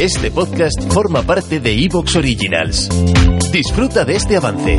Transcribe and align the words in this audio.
Este 0.00 0.30
podcast 0.30 0.92
forma 0.92 1.22
parte 1.22 1.58
de 1.60 1.72
Evox 1.84 2.16
Originals. 2.16 2.88
Disfruta 3.52 4.04
de 4.04 4.16
este 4.16 4.36
avance. 4.36 4.78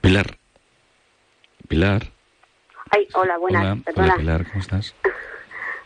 Pilar. 0.00 0.26
Pilar. 1.68 2.02
Ay, 2.90 3.06
hola, 3.14 3.38
buenas, 3.38 3.62
Hola, 3.64 3.76
perdona. 3.84 4.04
hola, 4.06 4.16
Pilar, 4.16 4.44
¿cómo 4.48 4.60
estás? 4.60 4.94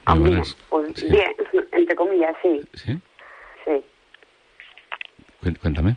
Ah, 0.07 0.15
mira, 0.17 0.43
pues 0.69 0.93
Sí. 0.97 1.09
bien, 1.09 1.33
entre 1.73 1.97
comillas, 1.97 2.37
sí, 2.43 2.61
¿Sí? 2.75 3.01
sí. 3.65 3.83
Cuéntame. 5.63 5.97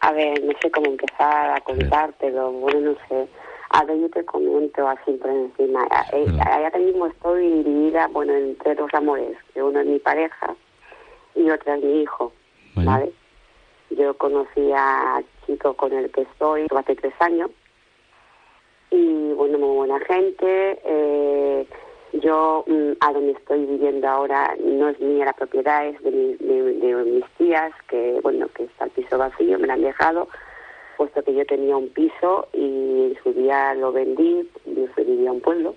A 0.00 0.10
ver, 0.12 0.42
no 0.42 0.52
sé 0.62 0.70
cómo 0.70 0.86
empezar 0.86 1.50
a 1.50 1.60
contártelo, 1.60 2.50
bueno, 2.50 2.80
no 2.80 2.94
sé. 3.10 3.28
A 3.72 3.84
ver, 3.84 3.98
yo 4.00 4.08
te 4.10 4.24
comento 4.24 4.86
así 4.86 5.12
por 5.12 5.30
encima. 5.30 5.86
Eh. 6.12 6.26
Ahora 6.46 6.78
mismo 6.78 7.06
estoy 7.06 7.48
dividida, 7.62 8.06
bueno, 8.08 8.34
entre 8.34 8.74
dos 8.74 8.92
amores, 8.92 9.36
que 9.54 9.62
uno 9.62 9.80
es 9.80 9.86
mi 9.86 9.98
pareja 9.98 10.54
y 11.34 11.48
otro 11.50 11.74
es 11.74 11.82
mi 11.82 12.02
hijo, 12.02 12.32
Vale. 12.74 12.86
¿vale? 12.86 13.12
Yo 13.90 14.14
conocí 14.18 14.70
a 14.74 15.22
chico 15.46 15.74
con 15.74 15.92
el 15.92 16.10
que 16.10 16.22
estoy 16.22 16.66
hace 16.74 16.94
tres 16.96 17.14
años 17.20 17.50
y, 18.90 19.32
bueno, 19.32 19.58
muy 19.58 19.76
buena 19.76 20.00
gente. 20.00 20.78
eh, 20.84 21.66
yo, 22.14 22.62
mm, 22.66 22.92
a 23.00 23.12
donde 23.14 23.32
estoy 23.32 23.64
viviendo 23.64 24.06
ahora, 24.06 24.54
no 24.62 24.88
es 24.90 25.00
mía 25.00 25.24
la 25.24 25.32
propiedad, 25.32 25.86
es 25.86 25.98
de, 26.02 26.10
mi- 26.10 26.34
de- 26.36 26.74
de 26.74 27.04
mis 27.04 27.24
tías, 27.38 27.72
que, 27.88 28.20
bueno, 28.22 28.48
que 28.54 28.64
está 28.64 28.84
el 28.84 28.90
piso 28.90 29.16
vacío, 29.16 29.58
me 29.58 29.66
lo 29.66 29.72
han 29.72 29.80
dejado, 29.82 30.28
puesto 30.96 31.22
que 31.22 31.34
yo 31.34 31.44
tenía 31.46 31.76
un 31.76 31.88
piso 31.88 32.48
y 32.52 33.06
en 33.06 33.18
su 33.22 33.32
día 33.32 33.74
lo 33.74 33.92
vendí, 33.92 34.48
yo 34.64 34.86
fui 34.94 35.04
vivía 35.04 35.30
a 35.30 35.32
un 35.32 35.40
pueblo, 35.40 35.74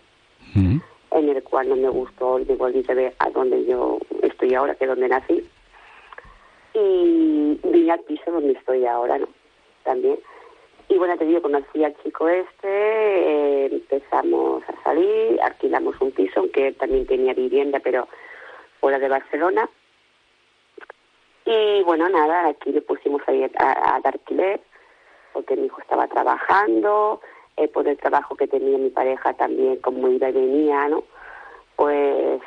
Mm, 0.56 0.78
en 1.12 1.30
el 1.30 1.44
cual 1.44 1.70
no 1.70 1.76
me 1.76 1.90
gustó 1.90 2.40
y 2.40 2.46
me 2.46 2.56
volví 2.56 2.84
a 2.88 2.94
ver 2.94 3.14
a 3.20 3.30
donde 3.30 3.66
yo 3.66 4.00
estoy 4.22 4.54
ahora, 4.54 4.76
que 4.76 4.86
es 4.86 4.90
donde 4.90 5.08
nací. 5.08 5.46
Y 6.74 7.60
vine 7.64 7.92
al 7.92 8.00
piso 8.02 8.32
donde 8.32 8.54
estoy 8.54 8.86
ahora, 8.86 9.18
¿no? 9.18 9.28
También. 9.84 10.20
Y 10.88 10.98
bueno, 10.98 11.18
te 11.18 11.26
digo, 11.26 11.42
conocí 11.42 11.84
al 11.84 11.96
chico 12.04 12.28
este, 12.28 12.68
eh, 12.68 13.66
empezamos 13.72 14.64
a 14.70 14.84
salir, 14.84 15.42
alquilamos 15.42 16.00
un 16.00 16.12
piso, 16.12 16.42
aunque 16.42 16.68
él 16.68 16.76
también 16.76 17.06
tenía 17.08 17.34
vivienda, 17.34 17.80
pero 17.80 18.08
fuera 18.80 19.00
de 19.00 19.10
Barcelona. 19.10 19.70
Y 21.46 21.84
bueno, 21.84 22.08
nada, 22.10 22.50
aquí 22.50 22.72
le 22.72 22.82
pusimos 22.82 23.22
ahí 23.28 23.44
a, 23.44 23.50
a, 23.58 23.96
a 23.96 24.00
dar 24.02 24.14
alquiler, 24.14 24.60
porque 25.36 25.58
mi 25.58 25.66
hijo 25.66 25.82
estaba 25.82 26.08
trabajando, 26.08 27.20
eh, 27.58 27.68
por 27.68 27.86
el 27.90 27.98
trabajo 27.98 28.36
que 28.36 28.48
tenía 28.48 28.78
mi 28.78 28.90
pareja 28.90 29.34
también, 29.34 29.76
como 29.82 30.08
iba 30.08 30.30
y 30.30 30.32
venía, 30.32 30.88
¿no? 30.88 31.04
Pues 31.76 32.42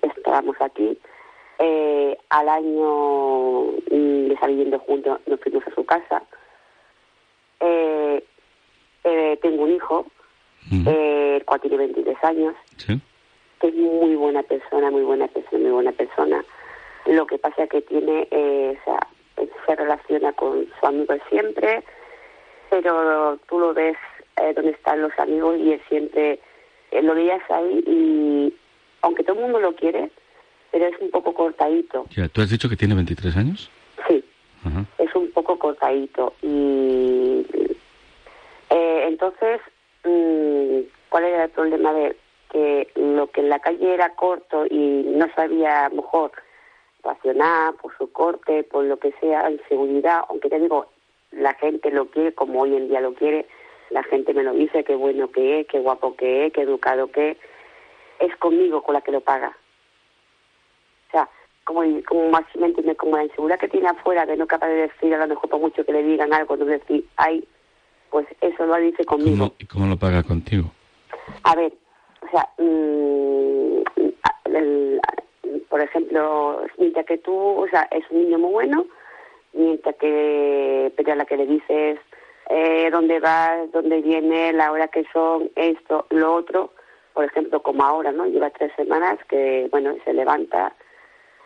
estábamos 0.00 0.56
aquí. 0.60 0.98
Eh, 1.58 2.16
al 2.30 2.48
año 2.48 3.64
mm, 3.90 4.28
de 4.28 4.32
estar 4.32 4.48
viviendo 4.48 4.78
juntos, 4.78 5.20
nos 5.26 5.38
fuimos 5.40 5.62
a 5.66 5.74
su 5.74 5.84
casa. 5.84 6.22
Eh, 7.60 8.24
eh, 9.04 9.38
tengo 9.42 9.64
un 9.64 9.72
hijo, 9.72 10.06
eh, 10.86 11.36
el 11.36 11.44
cual 11.44 11.60
tiene 11.60 11.76
23 11.76 12.16
años, 12.24 12.54
¿Sí? 12.78 12.98
que 13.60 13.68
es 13.68 13.74
muy 13.74 14.16
buena 14.16 14.42
persona, 14.42 14.90
muy 14.90 15.02
buena 15.02 15.28
persona, 15.28 15.58
muy 15.64 15.70
buena 15.70 15.92
persona. 15.92 16.42
Lo 17.04 17.26
que 17.26 17.36
pasa 17.36 17.64
es 17.64 17.68
que 17.68 17.82
tiene, 17.82 18.26
o 18.32 18.84
sea, 18.84 19.06
se 19.66 19.76
relaciona 19.76 20.32
con 20.32 20.66
su 20.80 20.86
amigo 20.86 21.14
siempre, 21.28 21.84
pero 22.80 23.38
tú 23.48 23.58
lo 23.60 23.74
ves 23.74 23.96
eh, 24.40 24.54
donde 24.54 24.70
están 24.70 25.02
los 25.02 25.12
amigos 25.18 25.58
y 25.58 25.72
él 25.74 25.82
siempre 25.90 26.40
eh, 26.90 27.02
lo 27.02 27.14
veías 27.14 27.42
ahí 27.50 27.84
y 27.86 28.54
aunque 29.02 29.22
todo 29.24 29.36
el 29.36 29.42
mundo 29.42 29.60
lo 29.60 29.74
quiere, 29.74 30.10
pero 30.70 30.86
es 30.86 30.98
un 31.00 31.10
poco 31.10 31.34
cortadito, 31.34 32.06
Ya, 32.16 32.28
¿Tú 32.28 32.40
has 32.40 32.48
dicho 32.48 32.70
que 32.70 32.76
tiene 32.76 32.94
23 32.94 33.36
años? 33.36 33.70
sí, 34.08 34.24
Ajá. 34.64 34.86
es 34.98 35.14
un 35.14 35.30
poco 35.32 35.58
cortadito 35.58 36.32
y 36.40 37.44
eh, 38.70 39.04
entonces 39.06 39.60
mm, 40.04 40.78
cuál 41.10 41.24
era 41.24 41.44
el 41.44 41.50
problema 41.50 41.92
de 41.92 42.16
que 42.50 42.88
lo 42.96 43.26
que 43.30 43.42
en 43.42 43.50
la 43.50 43.58
calle 43.58 43.92
era 43.92 44.14
corto 44.14 44.64
y 44.70 45.02
no 45.14 45.26
sabía 45.34 45.90
mejor 45.90 46.32
racionar 47.04 47.74
por 47.74 47.94
su 47.98 48.10
corte 48.12 48.62
por 48.64 48.84
lo 48.84 48.98
que 48.98 49.12
sea 49.20 49.50
inseguridad 49.50 50.22
aunque 50.30 50.48
te 50.48 50.58
digo 50.58 50.86
la 51.32 51.54
gente 51.54 51.90
lo 51.90 52.06
quiere 52.06 52.32
como 52.32 52.62
hoy 52.62 52.76
en 52.76 52.88
día 52.88 53.00
lo 53.00 53.14
quiere 53.14 53.46
la 53.90 54.02
gente 54.04 54.32
me 54.34 54.42
lo 54.42 54.52
dice 54.52 54.84
qué 54.84 54.94
bueno 54.94 55.30
que 55.30 55.60
es 55.60 55.66
qué 55.66 55.78
guapo 55.80 56.14
que 56.16 56.46
es 56.46 56.52
qué 56.52 56.62
educado 56.62 57.08
que 57.10 57.30
es 57.32 57.36
es 58.20 58.36
conmigo 58.36 58.82
con 58.82 58.94
la 58.94 59.00
que 59.00 59.12
lo 59.12 59.20
paga 59.20 59.56
o 61.08 61.10
sea, 61.12 61.28
como, 61.64 61.82
como 62.08 62.30
más 62.30 62.44
me 62.56 62.66
entiendes, 62.68 62.96
como 62.96 63.16
la 63.16 63.24
inseguridad 63.24 63.58
que 63.58 63.68
tiene 63.68 63.88
afuera 63.88 64.24
de 64.24 64.36
no 64.36 64.46
capaz 64.46 64.68
de 64.68 64.88
decir, 64.88 65.14
a 65.14 65.18
lo 65.18 65.26
mejor 65.26 65.50
por 65.50 65.60
mucho 65.60 65.84
que 65.84 65.92
le 65.92 66.02
digan 66.02 66.32
algo, 66.32 66.56
no 66.56 66.64
decir, 66.64 67.04
ay, 67.16 67.46
pues 68.10 68.26
eso 68.40 68.64
lo 68.64 68.76
dice 68.76 69.04
conmigo. 69.04 69.36
¿Cómo, 69.36 69.54
¿Y 69.58 69.66
cómo 69.66 69.86
lo 69.86 69.98
paga 69.98 70.22
contigo? 70.22 70.70
A 71.42 71.54
ver, 71.54 71.72
o 72.22 72.30
sea, 72.30 72.48
mm, 72.58 73.82
el- 74.54 75.00
por 75.68 75.80
ejemplo, 75.82 76.62
mientras 76.78 77.04
que 77.04 77.18
tú, 77.18 77.34
o 77.36 77.68
sea, 77.68 77.82
es 77.90 78.04
un 78.10 78.22
niño 78.24 78.38
muy 78.38 78.52
bueno, 78.52 78.86
mientras 79.52 79.96
que, 79.96 80.92
pero 80.96 81.12
a 81.12 81.16
la 81.16 81.24
que 81.24 81.36
le 81.36 81.46
dices 81.46 81.98
eh, 82.48 82.90
dónde 82.90 83.20
vas, 83.20 83.70
dónde 83.72 84.00
viene, 84.02 84.52
la 84.52 84.72
hora 84.72 84.88
que 84.88 85.04
son, 85.12 85.50
esto, 85.56 86.06
lo 86.10 86.34
otro, 86.34 86.72
por 87.12 87.24
ejemplo, 87.24 87.62
como 87.62 87.84
ahora, 87.84 88.12
¿no? 88.12 88.26
Lleva 88.26 88.50
tres 88.50 88.72
semanas 88.76 89.18
que, 89.28 89.68
bueno, 89.70 89.94
se 90.04 90.12
levanta, 90.12 90.72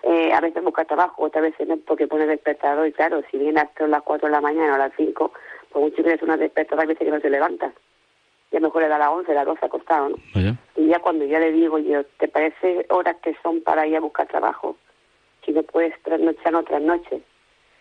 eh, 0.02 0.32
a 0.32 0.40
veces 0.40 0.62
busca 0.62 0.84
trabajo, 0.84 1.24
otras 1.24 1.42
veces 1.42 1.66
no, 1.68 1.76
porque 1.78 2.06
pone 2.06 2.26
despertador, 2.26 2.86
y 2.86 2.92
claro, 2.92 3.22
si 3.30 3.38
viene 3.38 3.60
hasta 3.60 3.86
las 3.86 4.02
cuatro 4.02 4.28
de 4.28 4.32
la 4.32 4.40
mañana 4.40 4.72
o 4.72 4.74
a 4.76 4.78
las 4.78 4.92
cinco, 4.96 5.32
pues 5.70 5.84
mucho 5.84 6.02
que 6.02 6.14
es 6.14 6.22
una 6.22 6.36
despertador, 6.36 6.82
hay 6.82 6.88
veces 6.88 7.04
que 7.04 7.12
no 7.12 7.20
se 7.20 7.30
levanta. 7.30 7.72
Ya 8.52 8.60
mejor 8.60 8.82
le 8.82 8.88
da 8.88 8.98
las 8.98 9.08
once, 9.08 9.34
las 9.34 9.44
doce 9.44 9.66
acostado, 9.66 10.10
¿no? 10.10 10.16
Y 10.76 10.86
ya 10.86 11.00
cuando 11.00 11.24
ya 11.24 11.40
le 11.40 11.50
digo 11.50 11.78
yo, 11.78 12.04
¿te 12.18 12.28
parece 12.28 12.86
horas 12.90 13.16
que 13.22 13.36
son 13.42 13.60
para 13.60 13.86
ir 13.86 13.96
a 13.96 14.00
buscar 14.00 14.28
trabajo? 14.28 14.76
Si 15.44 15.52
no 15.52 15.62
puedes 15.64 16.00
trasnochar 16.02 16.54
otras 16.54 16.80
noches. 16.80 17.22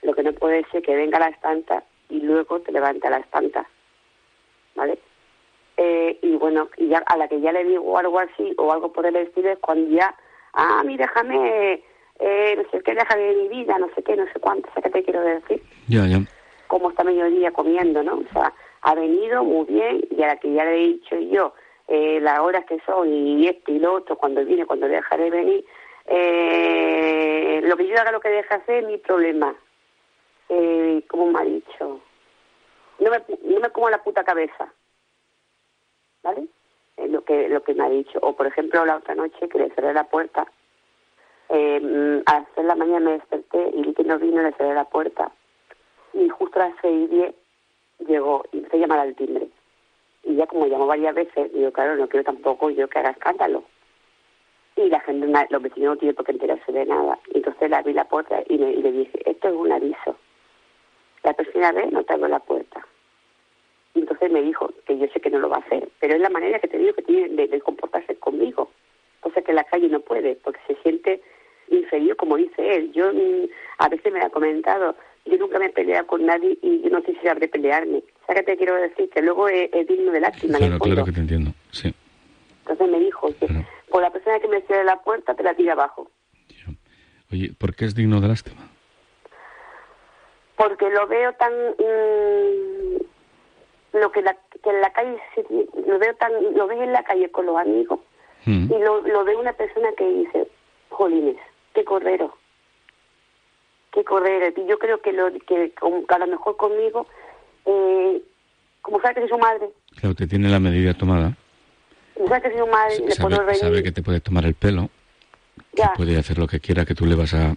Lo 0.02 0.14
que 0.14 0.24
no 0.24 0.34
puede 0.34 0.66
ser 0.72 0.82
que 0.82 0.96
venga 0.96 1.18
a 1.18 1.30
las 1.30 1.40
tantas 1.42 1.84
y 2.10 2.22
luego 2.22 2.60
te 2.62 2.72
levante 2.72 3.08
a 3.08 3.12
las 3.12 3.28
tantas. 3.30 3.66
¿Vale? 4.76 5.00
Eh, 5.78 6.20
y 6.22 6.36
bueno, 6.36 6.70
y 6.78 6.88
ya 6.88 7.00
a 7.00 7.18
la 7.18 7.28
que 7.28 7.42
ya 7.42 7.52
le 7.52 7.64
digo 7.64 7.98
algo 7.98 8.20
así 8.20 8.54
o 8.58 8.72
algo 8.72 8.92
por 8.94 9.06
el 9.06 9.16
estilo 9.16 9.50
es 9.50 9.60
cuando 9.60 9.90
ya, 9.90 10.16
ah, 10.54 10.84
mira, 10.86 11.06
déjame, 11.06 11.84
eh, 12.20 12.56
no 12.56 12.64
sé 12.72 12.82
qué, 12.82 12.94
déjame 12.94 13.34
mi 13.34 13.48
vida, 13.50 13.78
no 13.78 13.90
sé 13.94 14.04
qué, 14.04 14.16
no 14.16 14.26
sé 14.32 14.40
cuánto, 14.40 14.70
¿sabes 14.70 14.84
qué 14.84 14.90
te 14.90 15.04
quiero 15.04 15.22
decir? 15.22 15.62
Ya, 15.88 16.06
ya. 16.06 16.20
como 16.68 16.90
está 16.90 17.04
mediodía 17.04 17.52
comiendo, 17.52 18.04
¿no? 18.04 18.20
O 18.20 18.34
sea, 18.34 18.54
ha 18.82 18.96
venido 18.96 19.44
muy 19.44 19.66
bien 19.66 20.02
y 20.10 20.24
a 20.24 20.28
la 20.28 20.36
que 20.38 20.54
ya 20.54 20.64
le 20.64 20.76
he 20.76 20.88
dicho 20.88 21.20
yo 21.20 21.54
eh, 21.88 22.20
las 22.22 22.40
horas 22.40 22.66
que 22.66 22.80
son 22.86 23.12
y 23.14 23.48
esto 23.48 23.72
y 23.72 23.80
lo 23.80 23.96
otro, 23.96 24.16
cuando 24.18 24.44
viene, 24.46 24.66
cuando 24.66 24.88
deja 24.88 25.18
de 25.18 25.30
venir, 25.30 25.66
eh, 26.08 27.62
lo 27.64 27.76
que 27.76 27.88
yo 27.88 27.96
haga, 28.00 28.12
lo 28.12 28.20
que 28.20 28.30
deja 28.30 28.56
hacer 28.56 28.84
es 28.84 28.88
mi 28.88 28.98
problema. 28.98 29.56
Eh, 30.50 31.04
como 31.08 31.28
me 31.32 31.40
ha 31.40 31.44
dicho, 31.44 32.00
no 33.00 33.10
me, 33.12 33.24
no 33.44 33.60
me 33.60 33.70
como 33.72 33.90
la 33.90 34.04
puta 34.04 34.24
cabeza, 34.24 34.72
¿vale? 36.24 36.48
Eh, 36.98 37.08
lo 37.08 37.24
que 37.24 37.50
lo 37.50 37.64
que 37.64 37.74
me 37.74 37.84
ha 37.86 37.90
dicho. 37.90 38.20
O, 38.22 38.34
por 38.34 38.48
ejemplo, 38.48 38.86
la 38.86 38.98
otra 38.98 39.16
noche 39.16 39.50
que 39.50 39.58
le 39.60 39.70
cerré 39.72 39.94
la 39.94 40.04
puerta, 40.06 40.46
eh, 41.50 42.22
a 42.26 42.34
las 42.40 42.46
seis 42.54 42.58
de 42.58 42.64
la 42.64 42.76
mañana 42.76 43.00
me 43.00 43.12
desperté 43.14 43.72
y 43.74 43.82
vi 43.82 43.94
que 43.94 44.04
no 44.04 44.18
vino, 44.20 44.42
le 44.42 44.52
cerré 44.54 44.74
la 44.74 44.86
puerta 44.86 45.32
y 46.14 46.30
justo 46.30 46.60
a 46.62 46.70
las 46.70 46.76
seis 46.82 47.06
y 47.12 47.16
diez 47.16 47.36
llegó 48.08 48.44
y 48.52 48.58
empecé 48.60 48.78
a 48.78 48.80
llamar 48.82 49.00
al 49.00 49.16
timbre. 49.16 49.48
Y 50.24 50.36
ya 50.36 50.48
como 50.48 50.66
llamó 50.68 50.88
varias 50.88 51.14
veces, 51.14 51.52
digo, 51.54 51.72
claro, 51.72 51.96
no 51.96 52.08
quiero 52.08 52.24
tampoco 52.24 52.70
yo 52.70 52.88
que 52.88 53.00
haga 53.00 53.12
escándalo. 53.12 53.64
Y 54.76 54.90
la 54.90 55.00
gente, 55.02 55.28
los 55.50 55.62
vecinos 55.62 55.90
no 55.94 55.98
tienen 55.98 56.16
por 56.16 56.26
qué 56.26 56.32
enterarse 56.34 56.72
de 56.72 56.86
nada. 56.86 57.18
Entonces 57.34 57.70
le 57.70 57.76
abrí 57.76 57.94
la 57.94 58.06
puerta 58.08 58.41
y, 58.48 58.58
le- 58.58 58.72
y 58.74 58.82
le 58.82 58.91
dije, 58.91 59.30
esto 59.30 59.48
es 59.50 59.53
un 59.53 59.72
aviso. 59.72 60.18
La 61.26 61.34
próxima 61.34 61.72
vez 61.72 61.92
no 61.92 62.04
te 62.04 62.14
abro 62.14 62.28
la 62.28 62.40
puerta. 62.40 62.86
Y 63.96 64.00
entonces 64.02 64.32
me 64.32 64.44
dijo 64.44 64.72
que 64.86 64.98
yo 64.98 65.08
sé 65.08 65.20
que 65.20 65.32
no 65.32 65.40
lo 65.40 65.50
va 65.50 65.58
a 65.58 65.62
hacer, 65.62 65.90
pero 66.00 66.14
es 66.14 66.22
la 66.22 66.30
manera 66.30 66.60
que 66.60 66.68
te 66.68 66.78
digo 66.78 66.94
que 66.94 67.02
tiene 67.02 67.30
de, 67.30 67.48
de 67.48 67.62
comportarse 67.62 68.16
conmigo. 68.18 68.70
Cosa 69.22 69.42
que 69.42 69.52
en 69.52 69.56
la 69.56 69.64
calle 69.64 69.90
no 69.90 70.02
puede, 70.02 70.36
porque 70.36 70.60
se 70.68 70.76
siente 70.84 71.22
inferior, 71.70 72.16
como 72.16 72.38
dice 72.38 72.76
él. 72.76 72.92
Yo 72.94 73.12
mm, 73.12 73.50
a 73.80 73.90
veces 73.90 74.14
me 74.14 74.20
lo 74.20 74.28
ha 74.28 74.30
comentado, 74.30 74.96
yo 75.26 75.38
nunca 75.38 75.58
me 75.58 75.66
he 75.66 75.70
peleado 75.70 76.06
con 76.06 76.24
nadie 76.28 76.60
y 76.62 76.82
yo 76.84 76.90
no 76.92 77.02
sé 77.02 77.14
si 77.14 77.28
sabré 77.28 77.48
pelearme. 77.48 78.04
¿Sabes 78.28 78.44
qué 78.44 78.52
te 78.52 78.58
quiero 78.58 78.76
decir? 78.76 79.10
Que 79.10 79.24
luego 79.24 79.48
es, 79.50 79.70
es 79.74 79.88
digno 79.88 80.12
de 80.12 80.20
lástima 80.20 80.60
Claro, 80.60 80.78
claro 80.78 81.06
que 81.06 81.12
te 81.12 81.22
entiendo. 81.22 81.52
Sí. 81.72 81.92
Entonces 82.60 82.88
me 82.88 83.00
dijo 83.00 83.30
que 83.40 83.48
Claro. 83.48 83.66
por 83.90 84.04
la 84.04 84.12
persona 84.12 84.40
que 84.40 84.48
me 84.48 84.62
cierre 84.62 84.84
la 84.84 85.02
puerta 85.02 85.34
te 85.34 85.42
la 85.42 85.56
tira 85.56 85.74
abajo. 85.74 86.12
Oye, 87.32 87.52
¿por 87.58 87.76
qué 87.76 87.86
es 87.86 87.96
digno 87.96 88.22
de 88.22 88.28
lástima? 88.28 88.70
Porque 90.57 90.90
lo 90.90 91.07
veo 91.07 91.34
tan... 91.34 91.52
mm, 91.53 92.97
lo 93.99 94.11
que, 94.11 94.22
la, 94.22 94.35
que 94.63 94.69
en 94.69 94.81
la 94.81 94.91
calle... 94.93 95.17
se- 95.35 95.46
Lo 95.87 95.99
veo 95.99 96.13
tan... 96.16 96.31
Lo 96.55 96.67
ves 96.67 96.79
en 96.81 96.91
la 96.93 97.03
calle 97.03 97.29
con 97.31 97.46
los 97.46 97.57
amigos 97.57 97.99
Mm. 98.47 98.72
Y 98.72 98.78
lo, 98.78 99.02
lo 99.02 99.23
ve 99.23 99.35
una 99.35 99.53
persona 99.53 99.90
que 99.97 100.07
dice, 100.07 100.47
jolines, 100.90 101.35
qué 101.73 101.84
cordero, 101.84 102.37
qué 103.91 104.03
cordero. 104.03 104.53
Y 104.55 104.67
yo 104.67 104.78
creo 104.78 105.02
que, 105.02 105.13
lo, 105.13 105.31
que, 105.34 105.72
que 105.72 105.73
a 106.13 106.17
lo 106.19 106.28
mejor 106.28 106.55
conmigo, 106.55 107.07
eh, 107.66 108.22
como 108.84 109.02
sabe 109.02 109.16
que 109.16 109.22
soy 109.22 109.29
su 109.29 109.37
madre, 109.40 109.69
Claro, 109.99 110.13
te 110.13 110.28
tiene 110.28 110.47
la 110.49 110.59
medida 110.59 110.93
tomada. 110.93 111.35
como 112.13 112.28
sabe 112.28 112.41
que 112.43 112.49
soy 112.52 112.59
su 112.59 112.67
madre, 112.67 112.99
le 112.99 113.16
puedo 113.16 113.35
Sabe, 113.35 113.46
reír. 113.47 113.59
sabe 113.59 113.81
que 113.84 113.91
te 113.91 114.03
puede 114.03 114.19
tomar 114.22 114.46
el 114.46 114.53
pelo, 114.53 114.90
que 115.73 115.81
Ya. 115.81 115.93
puede 115.93 116.16
hacer 116.16 116.37
lo 116.37 116.46
que 116.46 116.59
quiera, 116.59 116.85
que 116.85 116.93
tú 116.93 117.07
le 117.07 117.16
vas 117.16 117.34
a, 117.34 117.55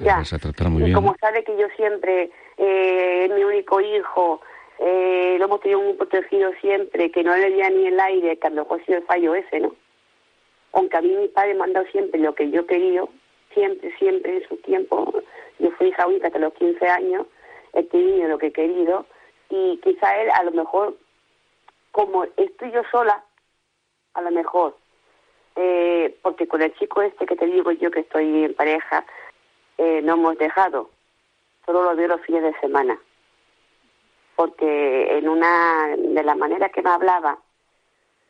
Ya. 0.00 0.16
vas 0.16 0.32
a 0.32 0.38
tratar 0.38 0.68
muy 0.68 0.82
y 0.82 0.84
bien. 0.86 0.94
como 0.94 1.14
sabe 1.20 1.44
que 1.44 1.56
yo 1.56 1.66
siempre, 1.76 2.30
eh, 2.56 3.30
mi 3.34 3.44
único 3.44 3.80
hijo, 3.80 4.40
eh, 4.78 5.36
lo 5.38 5.46
hemos 5.46 5.60
tenido 5.60 5.80
muy 5.80 5.94
protegido 5.94 6.52
siempre, 6.60 7.10
que 7.10 7.24
no 7.24 7.36
le 7.36 7.50
veía 7.50 7.70
ni 7.70 7.86
el 7.86 7.98
aire, 7.98 8.38
que 8.38 8.46
a 8.46 8.50
lo 8.50 8.62
mejor 8.62 8.80
ha 8.80 8.84
sido 8.84 8.98
el 8.98 9.04
fallo 9.04 9.34
ese, 9.34 9.60
¿no? 9.60 9.74
Aunque 10.72 10.96
a 10.96 11.00
mí 11.02 11.08
mi 11.16 11.28
padre 11.28 11.54
me 11.54 11.64
ha 11.64 11.66
dado 11.68 11.86
siempre 11.86 12.20
lo 12.20 12.34
que 12.34 12.50
yo 12.50 12.66
querido, 12.66 13.08
siempre, 13.54 13.92
siempre 13.98 14.36
en 14.36 14.48
su 14.48 14.56
tiempo. 14.58 15.12
Yo 15.58 15.70
fui 15.72 15.88
hija 15.88 16.06
única 16.06 16.28
hasta 16.28 16.38
los 16.38 16.52
15 16.54 16.86
años, 16.86 17.26
he 17.72 17.82
tenido 17.84 18.28
lo 18.28 18.38
que 18.38 18.48
he 18.48 18.52
querido, 18.52 19.06
y 19.50 19.78
quizá 19.82 20.20
él 20.20 20.30
a 20.30 20.44
lo 20.44 20.52
mejor, 20.52 20.96
como 21.90 22.24
estoy 22.36 22.70
yo 22.70 22.82
sola, 22.90 23.24
a 24.14 24.22
lo 24.22 24.30
mejor, 24.30 24.76
eh, 25.56 26.16
porque 26.22 26.46
con 26.46 26.62
el 26.62 26.72
chico 26.74 27.02
este 27.02 27.26
que 27.26 27.34
te 27.34 27.46
digo 27.46 27.72
yo 27.72 27.90
que 27.90 28.00
estoy 28.00 28.44
en 28.44 28.54
pareja, 28.54 29.04
eh, 29.78 30.00
no 30.02 30.14
hemos 30.14 30.36
dejado. 30.38 30.90
Solo 31.64 31.82
lo 31.84 31.96
veo 31.96 32.08
los 32.08 32.20
fines 32.22 32.42
de 32.42 32.54
semana. 32.60 32.98
Porque 34.36 35.18
en 35.18 35.28
una 35.28 35.96
de 35.96 36.22
la 36.22 36.34
manera 36.36 36.68
que 36.68 36.82
me 36.82 36.90
hablaba, 36.90 37.38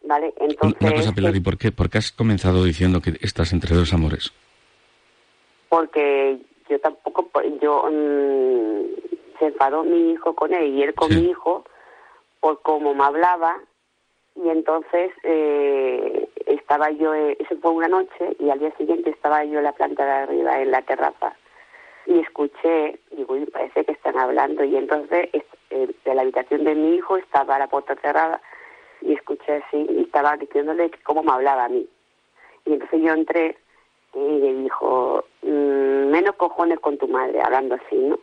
¿vale? 0.04 0.32
Entonces, 0.38 0.80
Una 0.80 0.92
cosa, 0.94 1.12
Pilar, 1.12 1.36
¿y 1.36 1.40
por 1.40 1.58
qué? 1.58 1.70
¿Por 1.70 1.90
qué 1.90 1.98
has 1.98 2.12
comenzado 2.12 2.64
diciendo 2.64 3.00
que 3.02 3.18
estás 3.20 3.52
entre 3.52 3.74
dos 3.76 3.92
amores? 3.92 4.32
porque 5.70 6.38
yo 6.70 6.80
tampoco, 6.80 7.28
yo 7.60 7.84
mm, 7.90 9.38
se 9.38 9.46
enfadó 9.48 9.84
mi 9.84 10.12
hijo 10.12 10.34
con 10.34 10.54
él 10.54 10.74
y 10.74 10.82
él 10.82 10.94
con 10.94 11.10
Sí. 11.10 11.16
mi 11.20 11.30
hijo 11.30 11.64
por 12.40 12.62
cómo 12.62 12.94
me 12.94 13.04
hablaba 13.04 13.58
y 14.34 14.48
entonces 14.48 15.10
eh, 15.24 16.26
estaba 16.54 16.90
yo, 16.90 17.14
eh, 17.14 17.36
eso 17.40 17.56
fue 17.60 17.72
una 17.72 17.88
noche 17.88 18.36
y 18.38 18.50
al 18.50 18.58
día 18.58 18.72
siguiente 18.76 19.10
estaba 19.10 19.44
yo 19.44 19.58
en 19.58 19.64
la 19.64 19.72
planta 19.72 20.04
de 20.04 20.10
arriba 20.12 20.60
en 20.60 20.70
la 20.70 20.82
terraza 20.82 21.34
y 22.06 22.20
escuché, 22.20 22.98
digo, 23.10 23.34
"Uy, 23.34 23.46
parece 23.46 23.84
que 23.84 23.92
están 23.92 24.16
hablando 24.18 24.64
y 24.64 24.76
entonces 24.76 25.28
es- 25.32 25.44
eh, 25.70 25.88
de 26.04 26.14
la 26.14 26.22
habitación 26.22 26.64
de 26.64 26.74
mi 26.74 26.94
hijo 26.96 27.16
estaba 27.18 27.58
la 27.58 27.66
puerta 27.68 27.94
cerrada 27.96 28.40
y 29.02 29.12
escuché 29.12 29.56
así 29.56 29.86
y 29.90 30.00
estaba 30.02 30.36
diciéndole 30.36 30.90
cómo 31.04 31.22
me 31.22 31.32
hablaba 31.32 31.64
a 31.66 31.68
mí. 31.68 31.86
Y 32.64 32.72
entonces 32.72 33.00
yo 33.02 33.12
entré 33.12 33.56
y 34.14 34.18
le 34.40 34.54
dijo, 34.54 35.24
"Mm, 35.42 36.08
menos 36.10 36.34
cojones 36.36 36.80
con 36.80 36.96
tu 36.96 37.06
madre, 37.08 37.40
hablando 37.42 37.74
así, 37.74 37.96
¿no? 37.96 38.18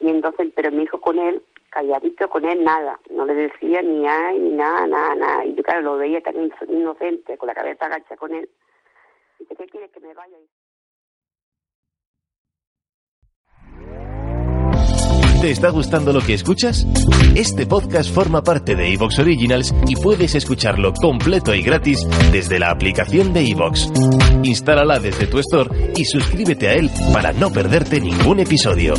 Y 0.00 0.08
entonces, 0.08 0.48
pero 0.54 0.70
mi 0.72 0.84
hijo 0.84 0.98
con 1.00 1.18
él, 1.18 1.42
calladito 1.70 2.28
con 2.28 2.44
él, 2.44 2.62
nada, 2.64 2.98
no 3.10 3.24
le 3.24 3.34
decía 3.34 3.80
ni 3.82 4.06
ay, 4.06 4.38
ni 4.38 4.50
nada, 4.50 4.86
nada, 4.86 5.14
nada. 5.14 5.44
Y 5.46 5.54
yo, 5.54 5.62
claro, 5.62 5.82
lo 5.82 5.96
veía 5.96 6.20
tan 6.20 6.34
ino- 6.36 6.54
inocente, 6.68 7.38
con 7.38 7.46
la 7.46 7.54
cabeza 7.54 7.86
agacha 7.86 8.16
con 8.16 8.34
él. 8.34 8.48
Dice, 9.38 9.54
¿qué 9.56 9.66
quieres 9.66 9.90
que 9.92 10.00
me 10.00 10.12
vaya? 10.14 10.36
¿Te 15.40 15.50
está 15.52 15.70
gustando 15.70 16.12
lo 16.12 16.20
que 16.20 16.34
escuchas? 16.34 16.86
Este 17.34 17.64
podcast 17.64 18.14
forma 18.14 18.42
parte 18.42 18.74
de 18.76 18.92
Evox 18.92 19.20
Originals 19.20 19.74
y 19.88 19.96
puedes 19.96 20.34
escucharlo 20.34 20.92
completo 20.92 21.54
y 21.54 21.62
gratis 21.62 22.06
desde 22.30 22.58
la 22.58 22.70
aplicación 22.70 23.32
de 23.32 23.48
Evox. 23.48 23.90
Instálala 24.42 24.98
desde 24.98 25.26
tu 25.28 25.38
store 25.38 25.92
y 25.96 26.04
suscríbete 26.04 26.68
a 26.68 26.74
él 26.74 26.90
para 27.14 27.32
no 27.32 27.50
perderte 27.50 28.00
ningún 28.02 28.40
episodio. 28.40 28.92